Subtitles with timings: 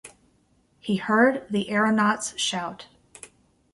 [0.79, 2.87] He heard the aeronauts shout.